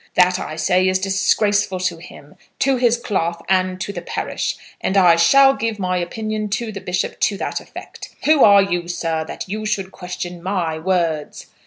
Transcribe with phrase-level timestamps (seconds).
[0.15, 4.97] That I say is disgraceful to him, to his cloth, and to the parish, and
[4.97, 8.15] I shall give my opinion to the bishop to that effect.
[8.25, 11.45] Who are you, sir, that you should question my words?"